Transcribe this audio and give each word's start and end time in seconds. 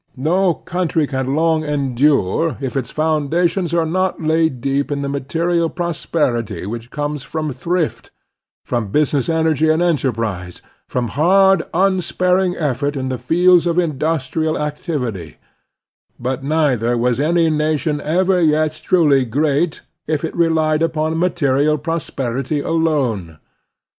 No 0.17 0.55
country 0.55 1.05
can 1.05 1.35
long 1.35 1.61
lo 1.61 1.61
The 1.61 1.65
Strenuous 1.67 1.69
Life 1.69 1.79
endure 1.79 2.57
if 2.59 2.75
its 2.75 2.89
foundations 2.89 3.71
are 3.71 3.85
not 3.85 4.19
laid 4.19 4.59
deep 4.59 4.91
in 4.91 5.03
the 5.03 5.07
material 5.09 5.69
prosperity 5.69 6.65
which 6.65 6.89
comes 6.89 7.21
from 7.21 7.51
thrift, 7.53 8.09
from 8.65 8.87
business 8.87 9.29
energy 9.29 9.69
and 9.69 9.79
enterprise, 9.79 10.63
from 10.89 11.09
hard, 11.09 11.61
un 11.71 12.01
sparing 12.01 12.55
effort 12.57 12.95
in 12.95 13.09
the 13.09 13.19
fields 13.19 13.67
of 13.67 13.77
industrial 13.77 14.57
activity; 14.57 15.37
but 16.19 16.43
neither 16.43 16.97
was 16.97 17.19
any 17.19 17.51
nation 17.51 18.01
ever 18.03 18.41
yet 18.41 18.81
truly 18.83 19.23
great 19.23 19.81
if 20.07 20.25
it 20.25 20.35
relied 20.35 20.81
upon 20.81 21.19
material 21.19 21.77
prosperity 21.77 22.59
alone. 22.59 23.37